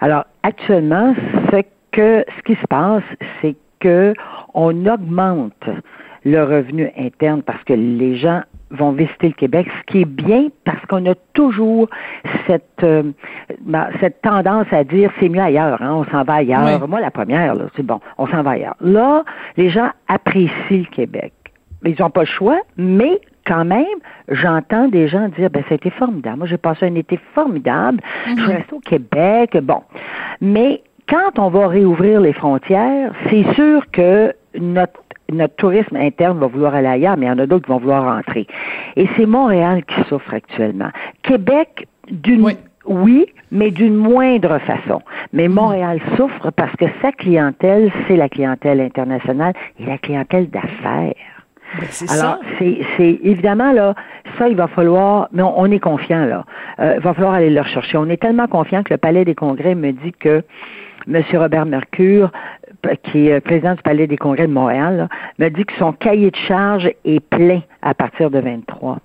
Alors, 0.00 0.24
actuellement, 0.42 1.14
ce 1.50 1.62
que 1.92 2.24
ce 2.36 2.42
qui 2.42 2.54
se 2.60 2.66
passe, 2.68 3.02
c'est 3.40 3.56
que 3.80 4.14
on 4.54 4.86
augmente 4.86 5.68
le 6.24 6.42
revenu 6.42 6.90
interne 6.96 7.42
parce 7.42 7.62
que 7.64 7.72
les 7.72 8.16
gens 8.16 8.42
vont 8.70 8.92
visiter 8.92 9.28
le 9.28 9.34
Québec, 9.34 9.66
ce 9.80 9.92
qui 9.92 10.00
est 10.02 10.04
bien 10.04 10.48
parce 10.64 10.84
qu'on 10.86 11.06
a 11.06 11.14
toujours 11.32 11.88
cette 12.46 12.82
euh, 12.82 13.02
cette 14.00 14.20
tendance 14.20 14.66
à 14.72 14.84
dire 14.84 15.10
c'est 15.18 15.28
mieux 15.28 15.40
ailleurs, 15.40 15.80
hein, 15.80 15.94
on 15.94 16.04
s'en 16.10 16.22
va 16.24 16.34
ailleurs. 16.34 16.86
Moi, 16.86 17.00
la 17.00 17.10
première, 17.10 17.56
c'est 17.76 17.84
bon, 17.84 18.00
on 18.18 18.26
s'en 18.26 18.42
va 18.42 18.50
ailleurs. 18.50 18.76
Là, 18.80 19.24
les 19.56 19.70
gens 19.70 19.90
apprécient 20.08 20.52
le 20.70 20.84
Québec. 20.84 21.32
Ils 21.84 21.96
n'ont 21.98 22.10
pas 22.10 22.22
le 22.22 22.26
choix, 22.26 22.60
mais 22.76 23.20
quand 23.48 23.64
même, 23.64 23.86
j'entends 24.28 24.88
des 24.88 25.08
gens 25.08 25.28
dire, 25.28 25.48
ben, 25.50 25.64
c'était 25.68 25.90
formidable. 25.90 26.38
Moi, 26.38 26.46
j'ai 26.46 26.58
passé 26.58 26.86
un 26.86 26.94
été 26.94 27.18
formidable. 27.34 28.00
Je 28.26 28.32
suis 28.32 28.42
mhm. 28.42 28.48
restée 28.48 28.74
au 28.74 28.80
Québec. 28.80 29.56
Bon. 29.62 29.82
Mais 30.40 30.82
quand 31.08 31.38
on 31.38 31.48
va 31.48 31.66
réouvrir 31.68 32.20
les 32.20 32.34
frontières, 32.34 33.12
c'est 33.30 33.54
sûr 33.54 33.90
que 33.90 34.34
notre 34.58 35.00
notre 35.30 35.56
tourisme 35.56 35.96
interne 35.96 36.38
va 36.38 36.46
vouloir 36.46 36.74
aller 36.74 36.88
ailleurs, 36.88 37.18
mais 37.18 37.26
il 37.26 37.28
y 37.28 37.32
en 37.32 37.38
a 37.38 37.46
d'autres 37.46 37.66
qui 37.66 37.70
vont 37.70 37.78
vouloir 37.78 38.04
rentrer. 38.04 38.46
Et 38.96 39.06
c'est 39.14 39.26
Montréal 39.26 39.84
qui 39.84 40.02
souffre 40.04 40.32
actuellement. 40.32 40.88
Québec, 41.22 41.86
d'une 42.10 42.42
oui. 42.42 42.56
oui. 42.86 43.26
mais 43.52 43.70
d'une 43.70 43.94
moindre 43.94 44.58
façon. 44.60 45.02
Mais 45.34 45.48
mhm. 45.48 45.54
Montréal 45.54 46.00
souffre 46.16 46.50
parce 46.50 46.74
que 46.76 46.86
sa 47.02 47.12
clientèle, 47.12 47.92
c'est 48.06 48.16
la 48.16 48.30
clientèle 48.30 48.80
internationale 48.80 49.52
et 49.78 49.84
la 49.84 49.98
clientèle 49.98 50.48
d'affaires. 50.48 51.37
Ben, 51.76 52.08
Alors, 52.08 52.38
c'est 52.58 53.18
évidemment 53.22 53.72
là, 53.72 53.94
ça 54.38 54.48
il 54.48 54.56
va 54.56 54.68
falloir, 54.68 55.28
mais 55.32 55.42
on, 55.42 55.66
est 55.66 55.80
confiant 55.80 56.24
là. 56.24 56.44
Euh, 56.80 56.94
il 56.96 57.02
va 57.02 57.14
falloir 57.14 57.34
aller 57.34 57.50
le 57.50 57.60
rechercher. 57.60 57.98
On 57.98 58.08
est 58.08 58.20
tellement 58.20 58.46
confiant 58.46 58.82
que 58.82 58.94
le 58.94 58.98
Palais 58.98 59.24
des 59.24 59.34
Congrès 59.34 59.74
me 59.74 59.92
dit 59.92 60.12
que 60.12 60.42
M. 61.06 61.22
Robert 61.34 61.66
Mercure, 61.66 62.30
qui 63.04 63.28
est 63.28 63.40
président 63.40 63.74
du 63.74 63.82
Palais 63.82 64.06
des 64.06 64.16
Congrès 64.16 64.46
de 64.46 64.52
Montréal, 64.52 65.08
me 65.38 65.48
dit 65.48 65.64
que 65.64 65.74
son 65.78 65.92
cahier 65.92 66.30
de 66.30 66.36
charge 66.36 66.90
est 67.04 67.20
plein 67.20 67.62
à 67.82 67.94
partir 67.94 68.30
de 68.30 68.38
23. 68.38 68.98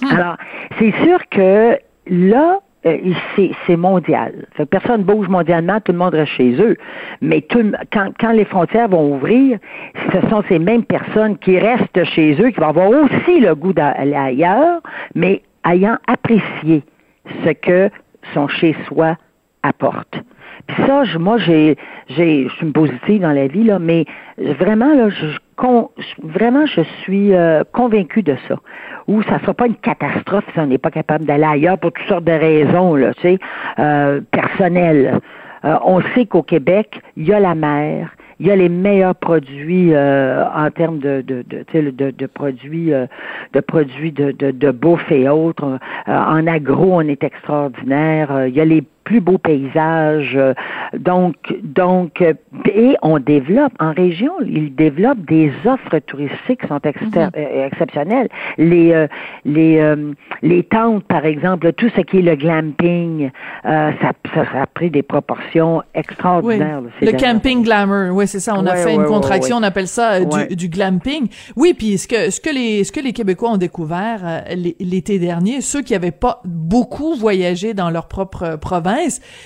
Hmm. 0.00 0.06
Alors, 0.10 0.36
c'est 0.78 0.92
sûr 1.04 1.18
que 1.28 1.78
là, 2.06 2.58
c'est 2.86 3.76
mondial. 3.76 4.46
Fait 4.54 4.66
personne 4.66 5.02
bouge 5.02 5.28
mondialement, 5.28 5.80
tout 5.80 5.92
le 5.92 5.98
monde 5.98 6.14
reste 6.14 6.32
chez 6.32 6.54
eux. 6.60 6.76
Mais 7.20 7.40
tout, 7.40 7.72
quand, 7.92 8.10
quand 8.20 8.32
les 8.32 8.44
frontières 8.44 8.88
vont 8.88 9.14
ouvrir, 9.14 9.58
ce 10.12 10.28
sont 10.28 10.42
ces 10.48 10.58
mêmes 10.58 10.84
personnes 10.84 11.38
qui 11.38 11.58
restent 11.58 12.04
chez 12.04 12.34
eux 12.40 12.50
qui 12.50 12.60
vont 12.60 12.68
avoir 12.68 12.90
aussi 12.90 13.40
le 13.40 13.54
goût 13.54 13.72
d'aller 13.72 14.14
ailleurs, 14.14 14.80
mais 15.14 15.42
ayant 15.66 15.96
apprécié 16.06 16.82
ce 17.44 17.50
que 17.50 17.90
son 18.34 18.48
chez-soi 18.48 19.16
apporte. 19.62 20.18
Puis 20.66 20.76
ça, 20.86 21.02
moi, 21.18 21.38
j'ai, 21.38 21.76
j'ai, 22.08 22.48
je 22.48 22.54
suis 22.54 22.66
une 22.66 22.72
positive 22.72 23.20
dans 23.20 23.32
la 23.32 23.46
vie 23.46 23.64
là, 23.64 23.78
mais 23.78 24.04
vraiment 24.38 24.94
là, 24.94 25.08
je, 25.10 25.26
vraiment, 26.22 26.66
je 26.66 26.82
suis 27.02 27.34
euh, 27.34 27.62
convaincue 27.72 28.22
de 28.22 28.36
ça. 28.48 28.56
Ou 29.06 29.22
ça 29.22 29.38
sera 29.40 29.54
pas 29.54 29.66
une 29.66 29.76
catastrophe 29.76 30.44
si 30.52 30.60
on 30.60 30.66
n'est 30.66 30.78
pas 30.78 30.90
capable 30.90 31.24
d'aller 31.26 31.44
ailleurs 31.44 31.78
pour 31.78 31.92
toutes 31.92 32.06
sortes 32.06 32.24
de 32.24 32.32
raisons 32.32 32.94
là, 32.94 33.12
tu 33.14 33.22
sais, 33.22 33.38
euh, 33.78 34.20
personnelles. 34.30 35.20
Euh, 35.64 35.76
on 35.84 36.00
sait 36.14 36.26
qu'au 36.26 36.42
Québec, 36.42 37.00
il 37.16 37.26
y 37.26 37.32
a 37.32 37.40
la 37.40 37.54
mer, 37.54 38.14
il 38.38 38.46
y 38.46 38.50
a 38.50 38.56
les 38.56 38.68
meilleurs 38.68 39.14
produits 39.14 39.94
euh, 39.94 40.44
en 40.54 40.70
termes 40.70 40.98
de 40.98 41.22
de, 41.22 41.44
de, 41.48 41.90
de, 41.90 42.10
de 42.10 42.26
produits 42.26 42.92
euh, 42.92 43.06
de 43.52 43.60
produits 43.60 44.12
de, 44.12 44.32
de, 44.32 44.50
de 44.50 44.70
bouffe 44.70 45.10
et 45.10 45.28
autres. 45.28 45.78
en 46.06 46.46
agro, 46.46 46.96
on 46.96 47.02
est 47.02 47.22
extraordinaire. 47.22 48.46
il 48.46 48.54
y 48.54 48.60
a 48.60 48.64
les 48.64 48.82
plus 49.04 49.20
beaux 49.20 49.38
paysages. 49.38 50.38
Donc, 50.98 51.36
donc, 51.62 52.22
et 52.66 52.96
on 53.02 53.18
développe 53.18 53.72
en 53.78 53.92
région, 53.92 54.32
ils 54.44 54.74
développent 54.74 55.24
des 55.26 55.52
offres 55.64 55.98
touristiques 56.00 56.62
qui 56.62 56.66
sont 56.66 56.80
mhm. 56.84 57.30
euh, 57.36 57.66
exceptionnelles. 57.66 58.28
Les 58.58 58.92
euh, 58.92 59.06
les 59.44 59.78
euh, 59.78 60.12
les 60.42 60.62
tentes, 60.62 61.04
par 61.04 61.24
exemple, 61.26 61.72
tout 61.74 61.90
ce 61.94 62.00
qui 62.00 62.18
est 62.18 62.22
le 62.22 62.36
glamping, 62.36 63.30
ça, 63.62 64.12
ça, 64.34 64.62
a 64.62 64.66
pris 64.66 64.90
des 64.90 65.02
proportions 65.02 65.82
extraordinaires. 65.94 66.82
le 67.00 67.12
camping 67.12 67.62
glamour, 67.62 68.14
oui, 68.14 68.26
c'est 68.26 68.40
ça. 68.40 68.54
On 68.56 68.66
a 68.66 68.76
fait 68.76 68.94
une 68.94 69.04
contraction, 69.04 69.56
on 69.56 69.62
appelle 69.62 69.88
ça 69.88 70.20
du, 70.20 70.56
du, 70.56 70.68
glamping. 70.68 71.28
Oui, 71.56 71.74
puis 71.74 71.98
ce 71.98 72.08
que 72.08 72.30
ce 72.30 72.40
que 72.40 72.50
les 72.50 72.84
ce 72.84 72.92
que 72.92 73.00
les 73.00 73.12
Québécois 73.12 73.50
ont 73.50 73.56
découvert 73.56 74.44
l'été 74.80 75.18
dernier, 75.18 75.60
ceux 75.60 75.82
qui 75.82 75.92
n'avaient 75.92 76.10
pas 76.10 76.40
beaucoup 76.44 77.14
voyagé 77.14 77.74
dans 77.74 77.90
leur 77.90 78.08
propre 78.08 78.56
province 78.56 78.93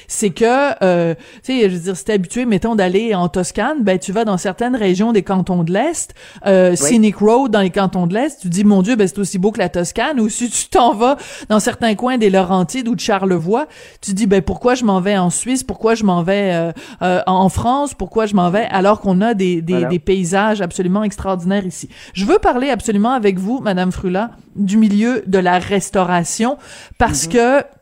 c'est 0.07 0.31
que, 0.31 0.85
euh, 0.85 1.15
tu 1.45 1.61
sais, 1.61 1.71
je 1.71 1.75
veux 1.75 1.81
dire, 1.81 1.97
si 1.97 2.05
t'es 2.05 2.13
habitué, 2.13 2.47
mettons, 2.47 2.75
d'aller 2.75 3.15
en 3.15 3.29
Toscane, 3.29 3.83
ben 3.83 3.99
tu 3.99 4.13
vas 4.13 4.25
dans 4.25 4.39
certaines 4.39 4.77
régions 4.77 5.13
des 5.13 5.23
cantons 5.23 5.65
de 5.65 5.73
l'Est, 5.73 6.15
euh, 6.47 6.77
Scenic 6.77 7.17
Road 7.17 7.51
dans 7.51 7.61
les 7.61 7.71
cantons 7.71 8.07
de 8.07 8.15
l'Est, 8.15 8.41
tu 8.43 8.49
dis, 8.49 8.65
mon 8.65 8.83
Dieu, 8.83 8.97
ben 8.97 9.07
c'est 9.09 9.19
aussi 9.19 9.39
beau 9.39 9.53
que 9.53 9.59
la 9.59 9.69
Toscane, 9.69 10.21
ou 10.21 10.29
si 10.29 10.51
tu 10.51 10.69
t'en 10.69 10.95
vas 10.95 11.17
dans 11.49 11.61
certains 11.61 11.95
coins 11.95 12.19
des 12.19 12.31
Laurentides 12.31 12.89
ou 12.89 12.95
de 12.95 13.01
Charlevoix, 13.01 13.67
tu 14.01 14.13
dis, 14.13 14.27
ben 14.27 14.43
pourquoi 14.43 14.75
je 14.75 14.85
m'en 14.85 15.01
vais 15.01 15.17
en 15.17 15.31
Suisse, 15.31 15.63
pourquoi 15.63 15.95
je 15.95 16.05
m'en 16.05 16.23
vais 16.23 16.53
euh, 16.55 16.73
euh 17.03 17.23
en 17.27 17.49
France, 17.49 17.95
pourquoi 17.95 18.27
je 18.27 18.35
m'en 18.35 18.51
vais, 18.51 18.67
alors 18.71 19.01
qu'on 19.01 19.21
a 19.21 19.35
des, 19.35 19.61
des, 19.63 19.85
des 19.87 19.99
paysages 19.99 20.61
absolument 20.61 21.05
extraordinaires 21.05 21.67
ici. 21.67 21.89
Je 22.15 22.25
veux 22.25 22.39
parler 22.39 22.71
absolument 22.71 23.13
avec 23.13 23.39
vous, 23.39 23.61
Madame 23.61 23.93
Frula, 23.93 24.31
du 24.57 24.77
milieu 24.77 25.23
de 25.27 25.39
la 25.39 25.59
restauration, 25.59 26.59
parce 26.99 27.27
mm-hmm. 27.27 27.63
que 27.63 27.78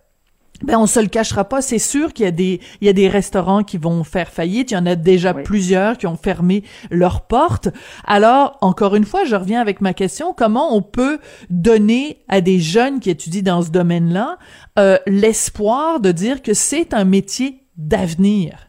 ben 0.62 0.78
on 0.78 0.86
se 0.86 1.00
le 1.00 1.08
cachera 1.08 1.44
pas, 1.44 1.62
c'est 1.62 1.78
sûr 1.78 2.12
qu'il 2.12 2.24
y 2.24 2.28
a 2.28 2.32
des 2.32 2.60
il 2.80 2.86
y 2.86 2.90
a 2.90 2.92
des 2.92 3.08
restaurants 3.08 3.62
qui 3.62 3.78
vont 3.78 4.04
faire 4.04 4.28
faillite, 4.28 4.70
il 4.70 4.74
y 4.74 4.76
en 4.76 4.86
a 4.86 4.96
déjà 4.96 5.34
plusieurs 5.34 5.98
qui 5.98 6.06
ont 6.06 6.16
fermé 6.16 6.62
leurs 6.90 7.22
portes. 7.22 7.68
Alors 8.04 8.58
encore 8.60 8.94
une 8.94 9.04
fois, 9.04 9.24
je 9.24 9.36
reviens 9.36 9.60
avec 9.60 9.80
ma 9.80 9.94
question, 9.94 10.34
comment 10.36 10.74
on 10.74 10.82
peut 10.82 11.18
donner 11.50 12.24
à 12.28 12.40
des 12.40 12.60
jeunes 12.60 13.00
qui 13.00 13.10
étudient 13.10 13.42
dans 13.42 13.62
ce 13.62 13.70
domaine-là 13.70 14.38
euh, 14.78 14.98
l'espoir 15.06 16.00
de 16.00 16.12
dire 16.12 16.42
que 16.42 16.54
c'est 16.54 16.94
un 16.94 17.04
métier 17.04 17.66
d'avenir? 17.76 18.65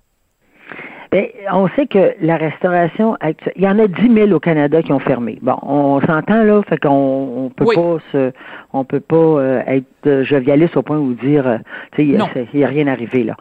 Bien, 1.11 1.25
on 1.53 1.67
sait 1.69 1.87
que 1.87 2.15
la 2.21 2.37
restauration, 2.37 3.17
il 3.55 3.63
y 3.63 3.67
en 3.67 3.79
a 3.79 3.87
10 3.87 4.13
000 4.13 4.31
au 4.31 4.39
Canada 4.39 4.81
qui 4.81 4.91
ont 4.91 4.99
fermé. 4.99 5.39
Bon, 5.41 5.57
on 5.61 6.01
s'entend 6.01 6.43
là, 6.43 6.61
fait 6.63 6.77
qu'on 6.79 7.45
on 7.45 7.49
peut 7.49 7.65
pas 7.65 7.97
se, 8.11 8.31
on 8.73 8.83
peut 8.83 8.99
pas 8.99 9.15
euh, 9.15 9.61
être 9.67 10.23
jovialiste 10.23 10.75
au 10.75 10.81
point 10.81 10.97
où 10.97 11.13
dire, 11.13 11.47
euh, 11.47 11.57
tu 11.93 11.97
sais, 11.97 12.47
il 12.53 12.57
n'y 12.59 12.63
a, 12.63 12.67
rien 12.67 12.87
arrivé 12.87 13.23
là. 13.23 13.35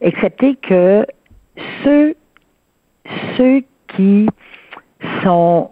Excepté 0.00 0.56
que 0.56 1.06
ceux, 1.84 2.14
ceux 3.36 3.62
qui 3.96 4.28
sont, 5.22 5.70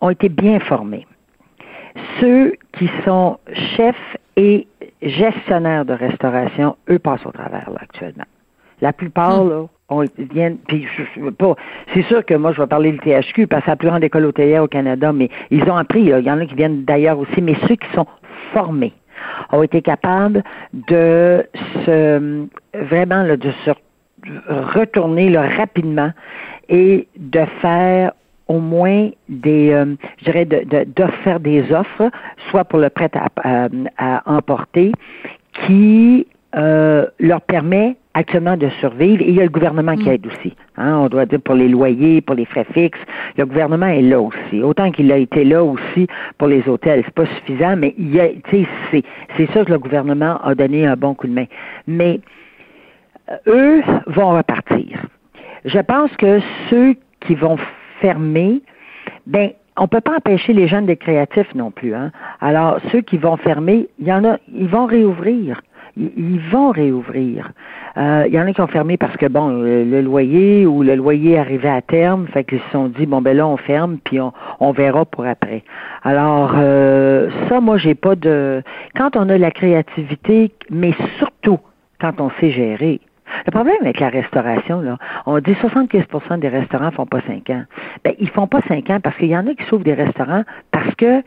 ont 0.00 0.10
été 0.10 0.28
bien 0.28 0.58
formés, 0.58 1.06
ceux 2.20 2.54
qui 2.72 2.90
sont 3.04 3.38
chefs 3.76 4.16
et 4.36 4.66
gestionnaires 5.02 5.84
de 5.84 5.92
restauration, 5.92 6.76
eux 6.90 6.98
passent 6.98 7.26
au 7.26 7.32
travers 7.32 7.70
là 7.70 7.78
actuellement. 7.82 8.24
La 8.80 8.92
plupart, 8.92 9.44
hmm. 9.44 9.50
là, 9.50 9.64
on 9.88 10.04
vient, 10.32 10.54
puis 10.66 10.86
je, 10.96 11.30
pas, 11.30 11.54
c'est 11.94 12.02
sûr 12.02 12.24
que 12.24 12.34
moi 12.34 12.52
je 12.52 12.60
vais 12.60 12.66
parler 12.66 12.92
du 12.92 12.98
THQ 12.98 13.46
parce 13.46 13.62
que 13.62 13.64
c'est 13.64 13.70
la 13.70 13.76
plus 13.76 13.88
grande 13.88 14.04
école 14.04 14.26
hôtelière 14.26 14.62
au 14.62 14.68
Canada, 14.68 15.12
mais 15.12 15.30
ils 15.50 15.62
ont 15.64 15.76
appris, 15.76 16.02
il 16.02 16.08
y 16.08 16.30
en 16.30 16.38
a 16.38 16.44
qui 16.44 16.54
viennent 16.54 16.84
d'ailleurs 16.84 17.18
aussi, 17.18 17.40
mais 17.40 17.54
ceux 17.66 17.76
qui 17.76 17.88
sont 17.94 18.06
formés 18.52 18.92
ont 19.50 19.62
été 19.62 19.80
capables 19.80 20.44
de 20.74 21.44
se 21.86 22.46
vraiment 22.74 23.22
là, 23.22 23.36
de 23.36 23.50
se 23.64 23.70
retourner 24.48 25.30
là, 25.30 25.48
rapidement 25.56 26.10
et 26.68 27.08
de 27.16 27.44
faire 27.62 28.12
au 28.46 28.60
moins 28.60 29.10
des, 29.28 29.72
euh, 29.72 29.94
je 30.18 30.24
dirais, 30.24 30.44
de, 30.44 30.64
de, 30.64 31.06
faire 31.22 31.38
des 31.38 31.70
offres, 31.72 32.10
soit 32.50 32.64
pour 32.64 32.78
le 32.78 32.88
prêt 32.88 33.10
à, 33.14 33.68
à 33.98 34.22
emporter, 34.24 34.92
qui 35.66 36.26
euh, 36.56 37.06
leur 37.20 37.42
permet 37.42 37.96
actuellement 38.14 38.56
de 38.56 38.68
survivre. 38.80 39.22
Et 39.22 39.28
il 39.28 39.34
y 39.34 39.40
a 39.40 39.44
le 39.44 39.50
gouvernement 39.50 39.96
qui 39.96 40.08
mm. 40.08 40.12
aide 40.12 40.26
aussi. 40.26 40.56
Hein, 40.76 40.96
on 40.96 41.08
doit 41.08 41.26
dire 41.26 41.40
pour 41.40 41.54
les 41.54 41.68
loyers, 41.68 42.20
pour 42.20 42.36
les 42.36 42.46
frais 42.46 42.66
fixes. 42.72 42.98
Le 43.36 43.44
gouvernement 43.46 43.86
est 43.86 44.02
là 44.02 44.20
aussi. 44.20 44.62
Autant 44.62 44.90
qu'il 44.90 45.12
a 45.12 45.18
été 45.18 45.44
là 45.44 45.62
aussi 45.62 46.06
pour 46.38 46.48
les 46.48 46.66
hôtels. 46.68 47.02
C'est 47.04 47.14
pas 47.14 47.26
suffisant, 47.26 47.76
mais 47.76 47.94
il 47.98 48.14
y 48.14 48.20
a, 48.20 48.28
c'est, 48.50 48.66
c'est 49.36 49.50
sûr 49.52 49.64
que 49.64 49.72
le 49.72 49.78
gouvernement 49.78 50.38
a 50.42 50.54
donné 50.54 50.86
un 50.86 50.96
bon 50.96 51.14
coup 51.14 51.26
de 51.26 51.34
main. 51.34 51.46
Mais 51.86 52.20
euh, 53.30 53.36
eux 53.46 53.82
vont 54.06 54.36
repartir. 54.36 55.06
Je 55.64 55.78
pense 55.80 56.10
que 56.16 56.40
ceux 56.70 56.94
qui 57.20 57.34
vont 57.34 57.58
fermer, 58.00 58.62
ben, 59.26 59.50
on 59.76 59.86
peut 59.86 60.00
pas 60.00 60.16
empêcher 60.16 60.52
les 60.52 60.66
jeunes 60.66 60.86
d'être 60.86 61.00
créatifs 61.00 61.54
non 61.54 61.70
plus. 61.70 61.94
Hein. 61.94 62.10
Alors, 62.40 62.78
ceux 62.90 63.00
qui 63.00 63.16
vont 63.16 63.36
fermer, 63.36 63.88
il 63.98 64.06
y 64.06 64.12
en 64.12 64.24
a, 64.24 64.38
ils 64.52 64.68
vont 64.68 64.86
réouvrir 64.86 65.60
ils 65.98 66.40
vont 66.50 66.70
réouvrir. 66.70 67.50
Euh, 67.96 68.24
il 68.28 68.34
y 68.34 68.40
en 68.40 68.46
a 68.46 68.52
qui 68.52 68.60
ont 68.60 68.68
fermé 68.68 68.96
parce 68.96 69.16
que 69.16 69.26
bon, 69.26 69.48
le, 69.48 70.00
loyer 70.00 70.66
ou 70.66 70.82
le 70.82 70.94
loyer 70.94 71.38
arrivait 71.38 71.68
à 71.68 71.82
terme, 71.82 72.28
fait 72.28 72.44
qu'ils 72.44 72.60
se 72.60 72.70
sont 72.70 72.88
dit 72.88 73.06
bon 73.06 73.20
ben 73.20 73.36
là 73.36 73.46
on 73.46 73.56
ferme 73.56 73.98
puis 74.04 74.20
on, 74.20 74.32
on 74.60 74.72
verra 74.72 75.04
pour 75.04 75.26
après. 75.26 75.64
Alors 76.04 76.54
euh, 76.56 77.28
ça, 77.48 77.60
moi 77.60 77.76
j'ai 77.78 77.94
pas 77.94 78.14
de. 78.14 78.62
Quand 78.96 79.16
on 79.16 79.28
a 79.28 79.36
la 79.36 79.50
créativité, 79.50 80.52
mais 80.70 80.92
surtout 81.18 81.58
quand 82.00 82.20
on 82.20 82.30
sait 82.40 82.50
gérer. 82.50 83.00
Le 83.46 83.50
problème 83.50 83.76
avec 83.82 84.00
la 84.00 84.08
restauration, 84.08 84.80
là, 84.80 84.96
on 85.26 85.38
dit 85.38 85.52
75% 85.52 86.38
des 86.38 86.48
restaurants 86.48 86.90
font 86.90 87.06
pas 87.06 87.20
cinq 87.26 87.50
ans. 87.50 87.64
Ben, 88.04 88.14
ils 88.18 88.30
font 88.30 88.46
pas 88.46 88.60
cinq 88.68 88.88
ans 88.90 89.00
parce 89.02 89.16
qu'il 89.16 89.28
y 89.28 89.36
en 89.36 89.46
a 89.46 89.54
qui 89.54 89.64
s'ouvrent 89.64 89.84
des 89.84 89.94
restaurants 89.94 90.44
parce 90.70 90.94
que 90.94 91.22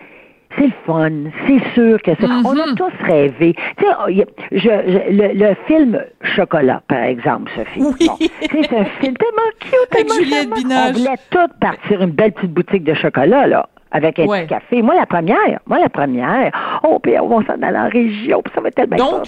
c'est 0.57 0.65
le 0.65 0.73
fun, 0.85 1.11
c'est 1.47 1.73
sûr 1.73 2.01
que 2.01 2.11
c'est. 2.19 2.25
On 2.25 2.57
a 2.57 2.67
mhm. 2.67 2.75
tous 2.75 2.91
rêvé. 3.05 3.55
Tu 3.77 3.85
sais, 3.85 3.91
oh, 3.99 4.25
je, 4.51 5.37
le, 5.37 5.55
film 5.67 5.99
Chocolat, 6.21 6.81
par 6.87 7.03
exemple, 7.03 7.51
Sophie. 7.55 7.81
Oui. 7.81 8.31
c'est 8.41 8.73
un 8.73 8.85
film 8.85 9.15
tellement 9.15 9.51
cute, 9.59 9.89
tellement 9.91 10.13
Juliette 10.15 10.49
On 10.51 10.91
voulait 10.91 11.17
tous 11.29 11.59
partir 11.59 12.01
une 12.01 12.11
belle 12.11 12.33
petite 12.33 12.53
boutique 12.53 12.83
de 12.83 12.93
chocolat, 12.93 13.47
là 13.47 13.69
avec 13.91 14.19
un 14.19 14.25
petit 14.25 14.47
café. 14.47 14.81
Moi, 14.81 14.95
la 14.95 15.05
première, 15.05 15.59
moi, 15.65 15.79
la 15.79 15.89
première. 15.89 16.79
Oh, 16.83 16.99
puis 16.99 17.19
on 17.19 17.27
va 17.27 17.45
s'en 17.45 17.61
aller 17.61 17.77
en 17.77 17.89
région, 17.89 18.41
puis 18.41 18.53
ça 18.55 18.61
va 18.61 18.69
être 18.69 18.75
tellement 18.75 18.97
Donc, 18.97 19.27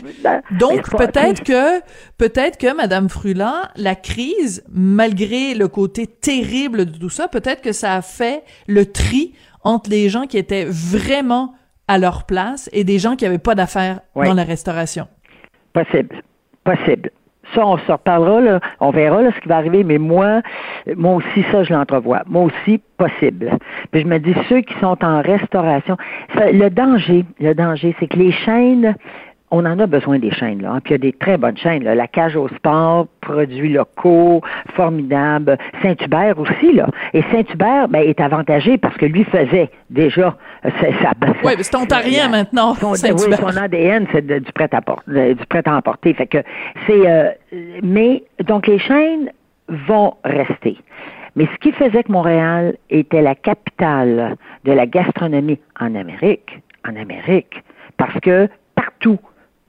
donc 0.52 0.98
peut-être 0.98 1.44
que, 1.46 1.82
peut-être 2.18 2.58
que, 2.58 2.76
Madame 2.76 3.10
Frula, 3.10 3.72
la 3.76 3.96
crise, 3.96 4.64
malgré 4.70 5.54
le 5.54 5.68
côté 5.68 6.08
terrible 6.08 6.86
de 6.86 6.98
tout 6.98 7.10
ça, 7.10 7.28
peut-être 7.28 7.62
que 7.62 7.72
ça 7.72 7.96
a 7.96 8.02
fait 8.02 8.44
le 8.68 8.86
tri 8.86 9.34
entre 9.64 9.90
les 9.90 10.10
gens 10.10 10.24
qui 10.24 10.38
étaient 10.38 10.66
vraiment 10.66 11.54
à 11.88 11.98
leur 11.98 12.26
place 12.26 12.70
et 12.74 12.84
des 12.84 13.00
gens 13.00 13.16
qui 13.16 13.26
n'avaient 13.26 13.38
pas 13.38 13.56
d'affaires 13.56 14.00
dans 14.16 14.34
la 14.34 14.44
restauration. 14.44 15.08
Possible. 15.74 16.22
Possible. 16.64 17.12
Ça, 17.54 17.66
on 17.66 17.78
se 17.78 17.92
reparlera, 17.92 18.42
là, 18.42 18.60
on 18.80 18.92
verra 18.92 19.22
là, 19.22 19.32
ce 19.36 19.40
qui 19.40 19.48
va 19.48 19.58
arriver, 19.58 19.84
mais 19.84 19.98
moi, 19.98 20.42
moi 20.96 21.16
aussi, 21.16 21.44
ça, 21.52 21.64
je 21.64 21.74
l'entrevois. 21.74 22.24
Moi 22.28 22.44
aussi, 22.44 22.82
possible. 22.98 23.58
Puis 23.92 24.02
je 24.02 24.08
me 24.08 24.18
dis, 24.20 24.34
ceux 24.50 24.62
qui 24.62 24.74
sont 24.80 24.98
en 25.04 25.22
restauration, 25.22 25.98
le 26.36 26.70
danger, 26.70 27.26
le 27.40 27.54
danger, 27.54 27.96
c'est 28.00 28.08
que 28.08 28.18
les 28.18 28.32
chaînes 28.32 28.96
on 29.56 29.66
en 29.66 29.78
a 29.78 29.86
besoin 29.86 30.18
des 30.18 30.32
chaînes, 30.32 30.64
là. 30.64 30.72
Hein. 30.72 30.80
Puis 30.84 30.96
il 30.96 30.98
y 30.98 31.08
a 31.08 31.12
des 31.12 31.14
très 31.14 31.38
bonnes 31.38 31.58
chaînes, 31.58 31.84
là. 31.84 31.94
La 31.94 32.08
cage 32.08 32.36
au 32.36 32.48
sport, 32.48 33.06
produits 33.22 33.72
locaux, 33.72 34.42
formidable. 34.76 35.60
Saint-Hubert 35.84 36.40
aussi, 36.40 36.74
là. 36.74 36.88
Et 37.14 37.22
Saint-Hubert, 37.32 37.88
ben, 37.88 38.02
est 38.02 38.20
avantagé 38.20 38.80
parce 38.80 38.98
que 38.98 39.06
lui 39.06 39.24
faisait 39.26 39.70
déjà 39.92 40.36
euh, 40.66 40.70
ça. 40.82 41.12
oui, 41.44 41.54
mais 41.56 41.62
c'est 41.64 41.76
ontarien 41.76 42.30
maintenant. 42.30 42.74
Son, 42.74 42.94
oui, 42.94 42.98
son 42.98 43.58
ADN, 43.58 44.08
c'est 44.12 44.26
du 44.26 44.52
prêt 44.54 44.70
à 44.72 44.82
porter, 44.82 45.36
du 45.36 45.46
prêt 45.46 45.62
à 45.66 45.76
emporter. 45.76 46.16
Fait 46.16 46.26
que 46.26 46.40
c'est, 46.88 47.08
euh, 47.08 47.30
mais 47.84 48.24
donc 48.44 48.66
les 48.66 48.80
chaînes 48.80 49.30
vont 49.70 50.16
rester. 50.26 50.78
Mais 51.36 51.46
ce 51.46 51.58
qui 51.60 51.72
faisait 51.74 52.02
que 52.02 52.12
Montréal 52.12 52.76
était 52.90 53.22
la 53.22 53.36
capitale 53.36 54.36
de 54.66 54.72
la 54.72 54.88
gastronomie 54.88 55.60
en 55.80 55.94
Amérique, 55.94 56.60
en 56.88 56.96
Amérique, 56.96 57.64
parce 57.98 58.20
que 58.20 58.50
partout, 58.76 59.20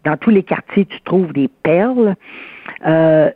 dans 0.05 0.17
tous 0.17 0.31
les 0.31 0.43
quartiers, 0.43 0.85
tu 0.85 1.01
trouves 1.03 1.33
des 1.33 1.49
perles. 1.63 2.15
Euh, 2.87 3.31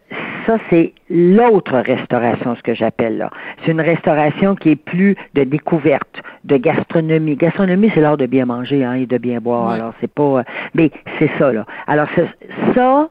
ça, 0.46 0.58
c'est 0.70 0.92
l'autre 1.10 1.78
restauration, 1.78 2.54
ce 2.56 2.62
que 2.62 2.74
j'appelle 2.74 3.18
là. 3.18 3.30
C'est 3.64 3.72
une 3.72 3.80
restauration 3.80 4.54
qui 4.54 4.70
est 4.70 4.76
plus 4.76 5.16
de 5.34 5.44
découverte, 5.44 6.22
de 6.44 6.56
gastronomie. 6.56 7.36
Gastronomie, 7.36 7.90
c'est 7.94 8.00
l'art 8.00 8.16
de 8.16 8.26
bien 8.26 8.46
manger 8.46 8.84
hein, 8.84 8.94
et 8.94 9.06
de 9.06 9.18
bien 9.18 9.40
boire. 9.40 9.70
Alors, 9.70 9.92
c'est 10.00 10.12
pas... 10.12 10.38
Euh, 10.38 10.42
mais 10.74 10.90
c'est 11.18 11.30
ça, 11.38 11.52
là. 11.52 11.66
Alors, 11.86 12.08
ça, 12.74 13.08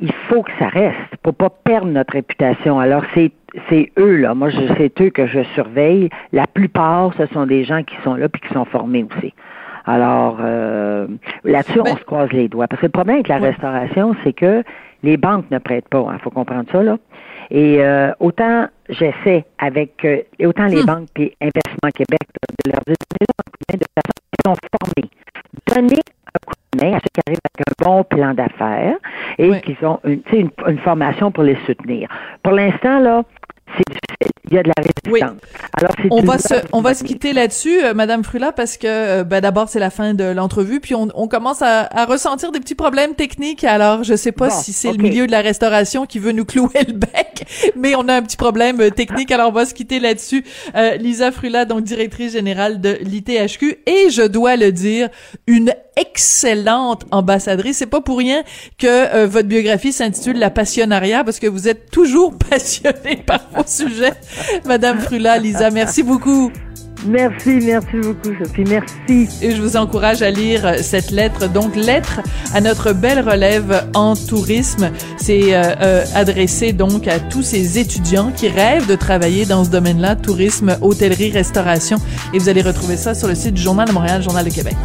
il 0.00 0.12
faut 0.28 0.42
que 0.42 0.52
ça 0.58 0.68
reste 0.68 1.16
pour 1.22 1.34
pas 1.34 1.50
perdre 1.50 1.88
notre 1.88 2.14
réputation. 2.14 2.78
Alors 2.78 3.02
c'est 3.14 3.32
c'est 3.70 3.90
eux 3.98 4.16
là, 4.16 4.34
moi 4.34 4.50
c'est 4.76 5.00
eux 5.00 5.10
que 5.10 5.26
je 5.26 5.42
surveille. 5.54 6.10
La 6.32 6.46
plupart, 6.46 7.12
ce 7.16 7.26
sont 7.26 7.46
des 7.46 7.64
gens 7.64 7.82
qui 7.82 7.96
sont 8.04 8.14
là 8.14 8.28
puis 8.28 8.42
qui 8.42 8.52
sont 8.52 8.66
formés 8.66 9.04
aussi. 9.04 9.32
Alors 9.86 10.38
euh, 10.40 11.06
là-dessus, 11.44 11.80
on 11.80 11.84
ben 11.84 11.96
se 11.96 12.04
croise 12.04 12.30
les 12.32 12.48
doigts. 12.48 12.66
Parce 12.66 12.80
que 12.80 12.86
le 12.86 12.92
problème 12.92 13.16
avec 13.16 13.28
la 13.28 13.38
restauration, 13.38 14.14
c'est 14.24 14.32
que 14.32 14.62
les 15.02 15.16
banques 15.16 15.50
ne 15.50 15.58
prêtent 15.58 15.88
pas. 15.88 16.04
Il 16.08 16.14
hein, 16.14 16.18
faut 16.22 16.30
comprendre 16.30 16.68
ça 16.70 16.82
là. 16.82 16.96
Et 17.50 17.78
euh, 17.80 18.12
autant 18.18 18.66
j'essaie 18.88 19.44
avec 19.58 20.04
euh, 20.04 20.22
autant 20.44 20.66
les 20.66 20.82
hmm. 20.82 20.86
banques 20.86 21.08
et 21.16 21.36
Investissement 21.40 21.90
Québec 21.94 22.20
de 22.64 22.72
leur 22.72 22.80
donner 22.84 23.78
de 23.78 23.86
façon 23.94 24.12
qui 24.32 24.44
sont 24.44 24.56
formés. 24.80 25.10
Donner 25.74 26.02
un 26.26 26.46
coup 26.46 26.54
de 26.72 26.84
main 26.84 26.96
à 26.96 27.00
ceux 27.00 27.10
qui 27.14 27.20
arrivent 27.26 27.38
avec 27.54 27.68
un 27.68 27.84
bon 27.84 28.04
plan 28.04 28.34
d'affaires 28.34 28.96
et 29.38 29.60
qu'ils 29.60 29.86
ont 29.86 30.00
une, 30.04 30.22
une, 30.32 30.50
une 30.66 30.78
formation 30.78 31.30
pour 31.30 31.44
les 31.44 31.56
soutenir. 31.66 32.08
Pour 32.42 32.52
l'instant, 32.52 32.98
là. 32.98 33.22
Il 34.48 34.54
y 34.54 34.58
a 34.58 34.62
de 34.62 34.68
la 34.68 34.74
résistance. 34.78 35.40
Alors, 35.72 35.92
on 36.10 36.22
va 36.22 36.38
se, 36.38 36.54
on 36.72 36.80
va 36.80 36.94
se 36.94 37.02
quitter 37.02 37.32
là-dessus, 37.32 37.84
euh, 37.84 37.94
Madame 37.94 38.22
Frula, 38.22 38.52
parce 38.52 38.76
que 38.76 38.86
euh, 38.86 39.24
ben, 39.24 39.40
d'abord 39.40 39.68
c'est 39.68 39.80
la 39.80 39.90
fin 39.90 40.14
de 40.14 40.24
l'entrevue, 40.24 40.78
puis 40.78 40.94
on, 40.94 41.08
on 41.14 41.26
commence 41.26 41.62
à, 41.62 41.88
à, 41.90 42.06
ressentir 42.06 42.52
des 42.52 42.60
petits 42.60 42.76
problèmes 42.76 43.14
techniques. 43.14 43.64
Alors, 43.64 44.04
je 44.04 44.14
sais 44.14 44.32
pas 44.32 44.50
si 44.50 44.72
c'est 44.72 44.92
le 44.92 44.98
milieu 44.98 45.26
de 45.26 45.32
la 45.32 45.40
restauration 45.40 46.06
qui 46.06 46.20
veut 46.20 46.30
nous 46.30 46.44
clouer 46.44 46.84
le 46.86 46.92
bec, 46.92 47.44
mais 47.76 47.96
on 47.96 48.08
a 48.08 48.14
un 48.14 48.22
petit 48.22 48.36
problème 48.36 48.80
euh, 48.80 48.90
technique. 48.90 49.32
Alors, 49.32 49.48
on 49.48 49.52
va 49.52 49.66
se 49.66 49.74
quitter 49.74 49.98
là-dessus. 49.98 50.44
Lisa 50.98 51.32
Frula, 51.32 51.64
donc 51.64 51.82
directrice 51.82 52.32
générale 52.32 52.80
de 52.80 52.98
l'ITHQ, 53.00 53.78
et 53.86 54.10
je 54.10 54.22
dois 54.22 54.56
le 54.56 54.70
dire, 54.72 55.08
une 55.46 55.72
excellente 55.96 57.04
ambassadrice. 57.10 57.78
C'est 57.78 57.86
pas 57.86 58.00
pour 58.00 58.18
rien 58.18 58.42
que 58.78 59.24
votre 59.24 59.48
biographie 59.48 59.92
s'intitule 59.92 60.38
La 60.38 60.50
Passionnariat, 60.50 61.24
parce 61.24 61.38
que 61.38 61.46
vous 61.46 61.68
êtes 61.68 61.90
toujours 61.90 62.36
passionnée 62.50 63.16
par 63.26 63.40
au 63.56 63.66
sujet. 63.66 64.12
Madame 64.66 65.00
Frula, 65.00 65.38
Lisa, 65.38 65.70
merci 65.70 66.02
beaucoup. 66.02 66.50
Merci, 67.06 67.58
merci 67.62 67.96
beaucoup, 68.02 68.30
Sophie. 68.42 68.64
Merci. 68.64 69.28
Et 69.42 69.54
je 69.54 69.62
vous 69.62 69.76
encourage 69.76 70.22
à 70.22 70.30
lire 70.30 70.76
cette 70.80 71.10
lettre. 71.10 71.48
Donc, 71.48 71.76
lettre 71.76 72.20
à 72.54 72.60
notre 72.60 72.92
belle 72.92 73.20
relève 73.20 73.88
en 73.94 74.16
tourisme. 74.16 74.90
C'est 75.16 75.54
euh, 75.54 75.74
euh, 75.80 76.04
adressé 76.14 76.72
donc 76.72 77.06
à 77.06 77.20
tous 77.20 77.42
ces 77.42 77.78
étudiants 77.78 78.32
qui 78.34 78.48
rêvent 78.48 78.88
de 78.88 78.96
travailler 78.96 79.46
dans 79.46 79.64
ce 79.64 79.70
domaine-là, 79.70 80.16
tourisme, 80.16 80.76
hôtellerie, 80.80 81.30
restauration. 81.30 81.98
Et 82.32 82.38
vous 82.38 82.48
allez 82.48 82.62
retrouver 82.62 82.96
ça 82.96 83.14
sur 83.14 83.28
le 83.28 83.34
site 83.34 83.54
du 83.54 83.62
Journal 83.62 83.86
de 83.86 83.92
Montréal, 83.92 84.22
Journal 84.22 84.44
de 84.44 84.50
Québec. 84.50 84.76